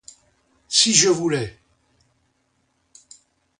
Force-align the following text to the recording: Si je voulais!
Si 0.67 0.95
je 0.95 1.09
voulais! 1.09 1.59